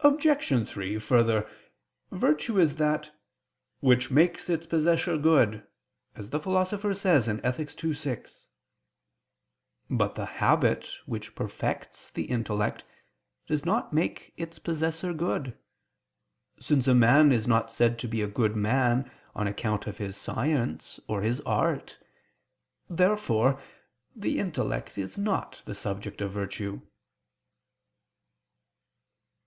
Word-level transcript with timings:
Obj. 0.00 0.68
3: 0.68 0.98
Further, 1.00 1.50
virtue 2.12 2.60
is 2.60 2.76
that 2.76 3.10
"which 3.80 4.10
makes 4.12 4.48
its 4.48 4.64
possessor 4.66 5.16
good," 5.16 5.66
as 6.14 6.30
the 6.30 6.38
Philosopher 6.38 6.92
says 6.94 7.28
(Ethic. 7.28 7.82
ii, 7.82 7.94
6). 7.94 8.46
But 9.90 10.14
the 10.14 10.26
habit 10.26 10.88
which 11.06 11.34
perfects 11.34 12.10
the 12.10 12.24
intellect 12.26 12.84
does 13.48 13.64
not 13.64 13.92
make 13.92 14.34
its 14.36 14.58
possessor 14.60 15.12
good: 15.14 15.56
since 16.60 16.86
a 16.86 16.94
man 16.94 17.32
is 17.32 17.48
not 17.48 17.72
said 17.72 17.98
to 18.00 18.06
be 18.06 18.20
a 18.20 18.28
good 18.28 18.54
man 18.54 19.10
on 19.34 19.48
account 19.48 19.86
of 19.88 19.98
his 19.98 20.16
science 20.16 21.00
or 21.08 21.22
his 21.22 21.40
art. 21.40 21.98
Therefore 22.88 23.60
the 24.14 24.38
intellect 24.38 24.96
is 24.98 25.18
not 25.18 25.62
the 25.64 25.74
subject 25.74 26.20
of 26.20 26.30
virtue. 26.30 26.82